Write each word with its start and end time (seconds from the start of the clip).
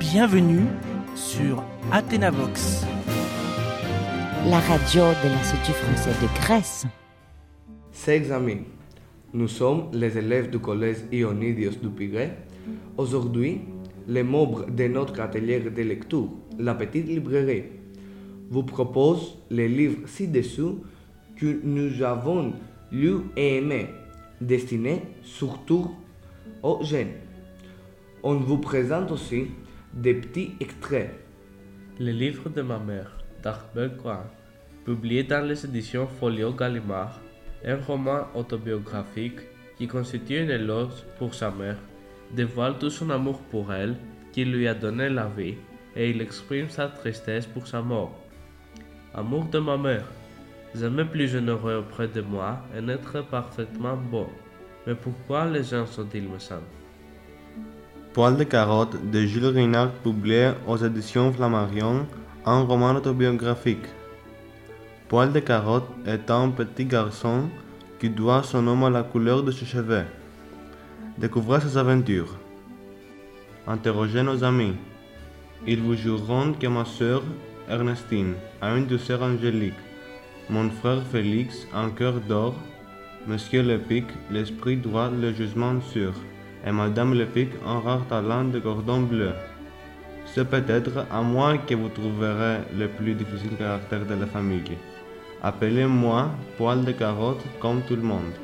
Bienvenue 0.00 0.66
sur 1.16 1.64
Athénavox. 1.90 2.84
La 4.46 4.60
radio 4.60 5.02
de 5.02 5.28
l'Institut 5.28 5.72
français 5.72 6.12
de 6.22 6.40
Grèce. 6.40 6.86
Chers 7.92 8.30
amis, 8.30 8.58
nous 9.34 9.48
sommes 9.48 9.88
les 9.92 10.16
élèves 10.16 10.50
du 10.50 10.60
collège 10.60 10.98
Ionidios 11.10 11.72
du 11.82 11.88
Pirée. 11.88 12.30
Aujourd'hui, 12.96 13.62
les 14.06 14.22
membres 14.22 14.66
de 14.70 14.86
notre 14.86 15.20
atelier 15.20 15.58
de 15.58 15.82
lecture, 15.82 16.28
la 16.58 16.74
petite 16.74 17.08
librairie, 17.08 17.64
vous 18.50 18.62
proposent 18.62 19.36
les 19.50 19.68
livres 19.68 20.06
ci-dessous 20.06 20.84
que 21.36 21.60
nous 21.64 22.02
avons 22.04 22.52
lus 22.92 23.22
et 23.36 23.56
aimés, 23.56 23.88
destinés 24.40 25.02
surtout 25.24 25.90
aux 26.62 26.84
jeunes. 26.84 27.14
On 28.22 28.34
vous 28.34 28.58
présente 28.58 29.10
aussi 29.10 29.48
des 29.98 30.14
petits 30.14 30.54
extraits. 30.60 31.10
Le 31.98 32.12
livre 32.12 32.48
de 32.50 32.62
ma 32.62 32.78
mère, 32.78 33.10
d'Arthur 33.42 33.90
publié 34.84 35.24
dans 35.24 35.44
les 35.44 35.64
éditions 35.64 36.06
Folio 36.06 36.52
Gallimard, 36.52 37.18
un 37.64 37.78
roman 37.78 38.28
autobiographique 38.36 39.40
qui 39.76 39.88
constitue 39.88 40.44
une 40.44 40.50
éloge 40.50 41.02
pour 41.18 41.34
sa 41.34 41.50
mère, 41.50 41.78
dévoile 42.30 42.78
tout 42.78 42.90
son 42.90 43.10
amour 43.10 43.40
pour 43.50 43.72
elle, 43.72 43.96
qui 44.30 44.44
lui 44.44 44.68
a 44.68 44.74
donné 44.74 45.08
la 45.08 45.26
vie, 45.26 45.56
et 45.96 46.10
il 46.10 46.22
exprime 46.22 46.70
sa 46.70 46.86
tristesse 46.86 47.46
pour 47.46 47.66
sa 47.66 47.82
mort. 47.82 48.16
Amour 49.14 49.46
de 49.46 49.58
ma 49.58 49.76
mère, 49.76 50.06
jamais 50.76 51.06
plus 51.06 51.26
généreux 51.26 51.78
auprès 51.78 52.06
de 52.06 52.20
moi 52.20 52.62
et 52.76 52.80
n'être 52.80 53.22
parfaitement 53.22 53.96
bon. 53.96 54.28
Mais 54.86 54.94
pourquoi 54.94 55.46
les 55.46 55.64
gens 55.64 55.86
sont-ils 55.86 56.28
méchants? 56.28 56.62
Poil 58.14 58.36
de 58.36 58.44
carotte 58.44 58.96
de 59.10 59.20
Jules 59.26 59.54
Renard 59.54 59.90
publié 60.02 60.52
aux 60.66 60.78
éditions 60.78 61.32
Flammarion, 61.32 62.06
un 62.46 62.60
roman 62.62 62.94
autobiographique. 62.94 63.86
Poil 65.08 65.32
de 65.32 65.40
carotte 65.40 65.88
est 66.06 66.30
un 66.30 66.48
petit 66.48 66.86
garçon 66.86 67.50
qui 68.00 68.08
doit 68.08 68.42
son 68.42 68.62
nom 68.62 68.86
à 68.86 68.90
la 68.90 69.02
couleur 69.02 69.42
de 69.42 69.52
ses 69.52 69.66
cheveux. 69.66 70.04
Découvrez 71.18 71.60
ses 71.60 71.76
aventures. 71.76 72.38
Interrogez 73.66 74.22
nos 74.22 74.42
amis. 74.42 74.74
Ils 75.66 75.82
vous 75.82 75.94
jureront 75.94 76.54
que 76.54 76.66
ma 76.66 76.86
sœur 76.86 77.22
Ernestine 77.68 78.34
a 78.62 78.74
une 78.74 78.86
douceur 78.86 79.22
angélique, 79.22 79.82
mon 80.48 80.70
frère 80.70 81.02
Félix 81.12 81.66
un 81.74 81.90
cœur 81.90 82.20
d'or, 82.20 82.54
Monsieur 83.26 83.62
Lepic 83.62 84.06
l'esprit 84.30 84.78
droit 84.78 85.10
le 85.10 85.34
jugement 85.34 85.78
sûr, 85.82 86.14
et 86.68 86.72
Madame 86.72 87.14
Lepic 87.14 87.50
un 87.66 87.80
rare 87.80 88.06
talent 88.08 88.44
de 88.44 88.58
cordon 88.60 89.00
bleu. 89.00 89.32
C'est 90.26 90.44
peut-être 90.44 91.06
à 91.10 91.22
moi 91.22 91.56
que 91.66 91.74
vous 91.74 91.88
trouverez 91.88 92.58
le 92.78 92.88
plus 92.88 93.14
difficile 93.14 93.56
caractère 93.56 94.04
de 94.04 94.14
la 94.14 94.26
famille. 94.26 94.76
Appelez-moi 95.42 96.30
poil 96.58 96.84
de 96.84 96.92
carotte 96.92 97.44
comme 97.60 97.80
tout 97.88 97.96
le 97.96 98.02
monde. 98.02 98.36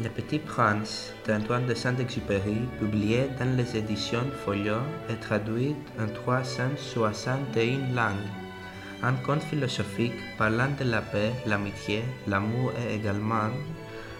Le 0.00 0.08
Petit 0.08 0.38
Prince 0.38 1.12
d'Antoine 1.26 1.66
de 1.66 1.74
Saint-Exupéry, 1.74 2.58
publié 2.78 3.28
dans 3.38 3.56
les 3.56 3.76
éditions 3.76 4.26
Folio, 4.44 4.78
est 5.10 5.20
traduit 5.20 5.74
en 6.00 6.06
361 6.06 7.94
langues. 7.94 8.30
Un 9.02 9.14
conte 9.24 9.42
philosophique 9.42 10.20
parlant 10.38 10.70
de 10.78 10.88
la 10.88 11.02
paix, 11.02 11.32
l'amitié, 11.46 12.02
l'amour 12.28 12.72
et 12.80 12.94
également 12.94 13.50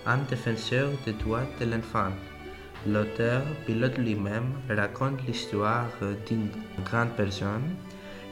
un 0.06 0.18
défenseur 0.28 0.88
des 1.06 1.12
droits 1.12 1.46
de 1.60 1.66
l'enfant. 1.66 2.10
L'auteur, 2.84 3.42
pilote 3.64 3.96
lui-même, 3.96 4.54
raconte 4.68 5.24
l'histoire 5.28 5.86
d'une 6.26 6.48
grande 6.84 7.10
personne 7.10 7.76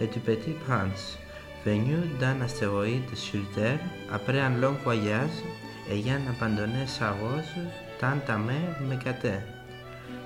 et 0.01 0.09
du 0.09 0.19
petit 0.19 0.55
prince, 0.67 1.19
venu 1.65 1.98
d'un 2.19 2.41
astéroïde 2.41 3.15
sur 3.15 3.41
Terre 3.55 3.78
après 4.12 4.41
un 4.41 4.56
long 4.59 4.75
voyage, 4.83 5.44
ayant 5.88 6.21
abandonné 6.28 6.84
sa 6.87 7.12
rose 7.12 7.55
tant 8.00 8.19
aimée 8.28 8.66
mais 8.88 8.97
gâtée. 8.97 9.38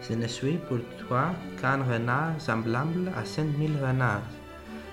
Je 0.08 0.14
ne 0.14 0.26
suis 0.26 0.56
pour 0.68 0.78
toi 1.06 1.32
qu'un 1.60 1.82
renard 1.82 2.32
semblable 2.38 3.12
à 3.14 3.26
cinq 3.26 3.48
mille 3.58 3.76
renards. 3.82 4.22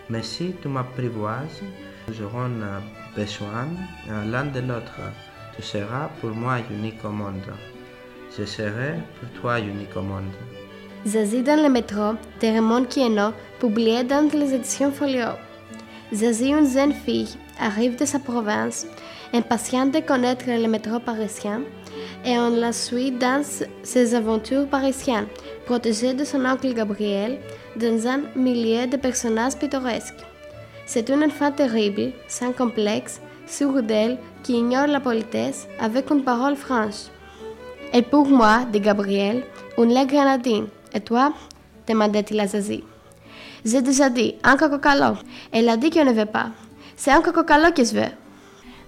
Mais 0.10 0.24
si 0.24 0.56
tu 0.62 0.68
m'apprivoises, 0.68 1.62
nous 2.08 2.22
aurons 2.22 2.52
besoin 3.16 3.68
l'un 4.30 4.46
de 4.46 4.60
l'autre. 4.60 5.00
Tu 5.56 5.62
seras 5.62 6.10
pour 6.20 6.32
moi 6.32 6.58
unique 6.70 7.06
au 7.06 7.10
monde. 7.10 7.52
Je 8.38 8.46
serai 8.46 8.94
pour 9.20 9.42
toi 9.42 9.60
unique 9.60 9.96
au 9.98 10.02
monde. 10.02 10.32
Zazie 11.06 11.44
dans 11.44 11.62
le 11.62 11.70
métro 11.70 12.14
de 12.42 12.48
Raymond 12.48 12.86
Queneau, 12.86 13.34
publié 13.60 14.04
dans 14.04 14.30
les 14.32 14.54
éditions 14.54 14.92
Folio. 14.92 15.32
Zazie, 16.14 16.52
une 16.52 16.70
jeune 16.70 16.94
fille, 16.94 17.36
arrive 17.60 17.98
de 17.98 18.06
sa 18.06 18.20
province, 18.20 18.88
impatiente 19.34 19.94
de 19.94 20.00
connaître 20.00 20.46
le 20.48 20.68
métro 20.68 21.00
parisien, 21.00 21.62
et 22.24 22.38
on 22.38 22.56
la 22.56 22.72
suit 22.72 23.12
dans 23.12 23.44
ses 23.84 24.16
aventures 24.16 24.68
parisiennes, 24.68 25.28
protégée 25.66 26.14
de 26.14 26.24
son 26.24 26.46
oncle 26.46 26.74
Gabriel, 26.74 27.40
dans 27.76 28.08
un 28.08 28.22
milieu 28.36 28.88
de 28.88 28.98
personnages 28.98 29.58
pittoresques. 29.58 30.24
C'est 30.86 31.10
une 31.10 31.24
enfant 31.24 31.52
terrible, 31.52 32.14
sans 32.28 32.54
complexe, 32.54 33.22
sûre 33.46 33.84
d'elle, 33.84 34.18
qui 34.44 34.54
ignore 34.54 34.88
la 34.88 35.00
politesse 35.00 35.68
avec 35.80 36.10
une 36.12 36.24
parole 36.24 36.56
franche. 36.56 37.10
Et 37.94 38.02
pour 38.02 38.26
moi, 38.28 38.66
dit 38.72 38.80
Gabriel, 38.80 39.44
une 39.78 39.94
lait 39.94 40.06
grenadine. 40.06 40.68
Et 40.94 41.02
toi 41.02 41.34
demandait-il 41.88 42.40
à 42.40 42.48
Zazie. 42.48 42.84
J'ai 43.66 43.82
déjà 43.82 44.10
dit, 44.10 44.36
un 44.44 44.56
coco-calot. 44.56 45.18
Elle 45.52 45.68
a 45.68 45.76
dit 45.76 45.90
qu'elle 45.90 46.08
ne 46.08 46.14
veut 46.14 46.26
pas. 46.26 46.52
C'est 46.96 47.12
un 47.12 47.22
coco-calot 47.22 47.74
que 47.74 47.84
je 47.84 47.94
veux. 47.94 48.14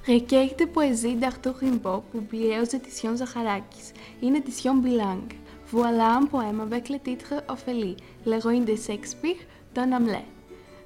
Recueil 0.07 0.55
de 0.57 0.65
poésie 0.65 1.15
d'Arthur 1.15 1.55
Rimbaud, 1.55 2.03
publié 2.11 2.59
aux 2.59 2.63
éditions 2.63 3.15
Zaharakis, 3.15 3.93
une 4.21 4.37
édition 4.37 4.75
bilingue. 4.75 5.33
Voilà 5.67 6.15
un 6.15 6.25
poème 6.25 6.61
avec 6.61 6.89
le 6.89 6.99
titre 6.99 7.43
Ophélie, 7.49 7.97
l'héroïne 8.25 8.65
de 8.65 8.75
Shakespeare, 8.75 9.35
dans 9.75 9.91
Hamlet. 9.91 10.25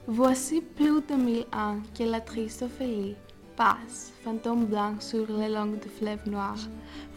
Voici 0.08 0.62
plus 0.62 1.02
de 1.02 1.16
mille 1.16 1.46
ans 1.54 1.78
que 1.98 2.04
la 2.04 2.22
triste 2.22 2.64
Ophélie 2.64 3.16
passe, 3.58 4.14
fantôme 4.24 4.66
blanc 4.66 4.96
sur 5.00 5.26
les 5.38 5.50
langues 5.50 5.80
du 5.80 5.90
fleuve 5.90 6.30
noir. 6.30 6.56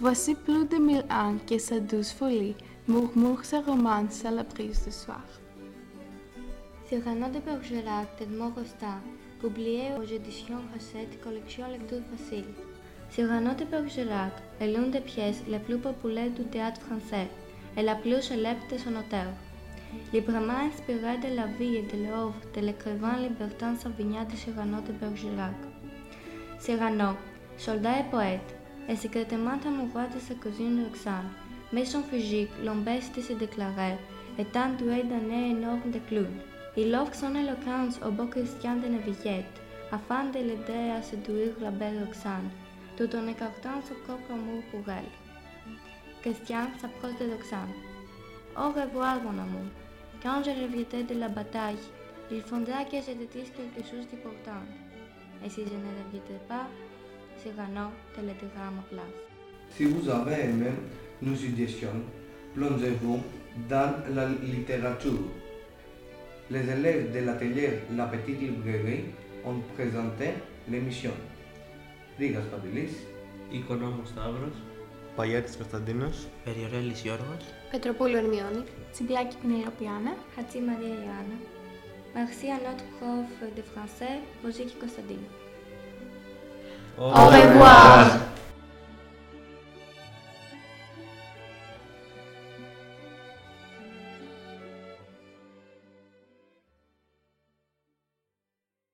Voici 0.00 0.34
plus 0.34 0.64
de 0.64 0.78
mille 0.78 1.04
ans 1.10 1.36
que 1.46 1.58
sa 1.58 1.78
douce 1.78 2.12
folie 2.12 2.56
murmure 2.88 3.44
ses 3.44 3.58
romances 3.58 4.24
à 4.24 4.30
la 4.30 4.42
brise 4.42 4.82
du 4.86 4.90
soir. 4.90 5.26
Cyrano 6.86 7.28
de 7.28 7.40
Bergerac 7.40 8.08
d'Edmond 8.18 8.52
Rostand, 8.56 9.02
publié 9.40 9.90
aux 9.98 10.08
éditions 10.18 10.62
Racette, 10.72 11.20
collection 11.22 11.68
lecture 11.68 12.02
facile. 12.10 12.50
Cyrano 13.10 13.54
de 13.54 13.64
Bergerac 13.64 14.32
est 14.60 14.72
l'une 14.72 14.90
des 14.90 15.00
pièces 15.00 15.42
les 15.46 15.58
plus 15.58 15.78
populaires 15.78 16.30
du 16.30 16.44
théâtre 16.44 16.80
français 16.80 17.28
et 17.76 17.82
la 17.82 17.96
plus 17.96 18.22
célèbre 18.22 18.66
de 18.72 18.78
son 18.78 18.96
auteur. 18.96 19.30
Librement 20.12 20.60
inspiré 20.68 21.18
de 21.18 21.36
la 21.36 21.46
vie 21.46 21.76
et 21.76 21.82
de 21.82 22.04
l'œuvre 22.04 22.40
de 22.54 22.60
l'écrivain 22.60 23.18
libertin 23.18 23.76
Savinien 23.76 24.24
de 24.24 24.36
Cyrano 24.36 24.80
de 24.80 24.92
Bergerac. 24.92 25.79
Cyrano, 26.60 27.16
soldat 27.56 28.00
et 28.00 28.10
poète, 28.10 28.54
est 28.86 28.96
secrètement 28.96 29.58
amoureux 29.66 30.08
de 30.14 30.20
sa 30.20 30.34
cousine 30.34 30.84
Roxane, 30.84 31.30
mais 31.72 31.86
son 31.86 32.02
physique 32.02 32.50
l'empêche 32.62 33.10
de 33.12 33.22
se 33.22 33.32
déclarer, 33.32 33.96
étant 34.38 34.68
doué 34.78 35.02
d'un 35.04 35.26
nez 35.26 35.52
énorme 35.52 35.90
de 35.90 35.98
clown. 36.00 36.30
Il 36.76 36.94
offre 36.94 37.14
son 37.14 37.34
éloquence 37.34 37.98
au 38.06 38.10
beau 38.10 38.26
Christian 38.26 38.76
de 38.76 38.88
Navillette, 38.88 39.56
afin 39.90 40.24
de 40.24 40.38
l'aider 40.38 40.90
à 40.94 41.00
séduire 41.00 41.54
la 41.62 41.70
belle 41.70 42.04
Roxane, 42.04 42.50
tout 42.98 43.08
en 43.16 43.26
écartant 43.26 43.80
son 43.88 43.94
propre 44.04 44.30
amour 44.30 44.62
pour 44.70 44.86
elle. 44.86 45.12
Christian 46.20 46.66
s'approche 46.78 47.18
de 47.18 47.32
Roxane. 47.32 47.72
Au 48.54 48.68
revoir, 48.68 49.22
mon 49.22 49.30
amour. 49.30 49.70
Quand 50.22 50.42
je 50.44 50.50
reviendrai 50.50 51.04
de 51.04 51.18
la 51.18 51.28
bataille, 51.30 51.78
il 52.30 52.42
faudra 52.42 52.84
que 52.84 52.98
je 52.98 53.12
te 53.12 53.32
dise 53.32 53.50
quelque 53.56 53.88
chose 53.88 54.06
d'important 54.10 54.62
εσείς 55.44 55.64
δεν 55.72 55.80
να 55.98 56.04
βγείτε 56.10 56.34
πάνω, 56.48 56.70
σιγανό 57.42 57.86
τηλετηγράμμα 58.14 58.84
πλάς. 58.90 59.14
Si 59.76 59.84
vous 59.92 60.04
avez 60.18 60.38
aimé 60.48 60.70
nos 61.26 61.36
suggestions, 61.44 62.00
plongez-vous 62.54 63.18
dans 63.72 63.92
la 64.16 64.24
littérature. 64.54 65.24
Les 66.54 66.64
élèves 66.76 67.04
de 67.14 67.20
l'atelier 67.26 67.70
La 67.98 68.06
Petite 68.12 68.40
Librairie 68.48 69.04
ont 69.50 69.60
présenté 69.76 70.26
l'émission. 70.70 71.14
Ρίγας 72.18 72.44
Παπηλής, 72.50 72.92
Οικονόμος 73.50 74.08
Σταύρος, 74.08 74.56
Παγιάτης 75.16 75.56
Κωνσταντίνος, 75.56 76.26
Περιορέλης 76.44 77.00
Γιώργος, 77.00 77.44
Πετροπούλου 77.70 78.16
Ερμιώνη, 78.16 78.64
Τσιμπλάκη 78.92 79.36
Πνίρο 79.42 79.72
Πιάνα, 79.78 80.12
Χατσί 80.34 80.58
Μαρία 80.58 80.94
Ιωάννα. 81.04 81.36
Merci 82.14 82.50
à 82.50 82.54
notre 82.54 82.84
prof 82.98 83.54
de 83.56 83.62
français, 83.62 84.20
Roger 84.42 84.66
Constantine. 84.80 85.22
Au 86.98 87.08
revoir. 87.08 88.06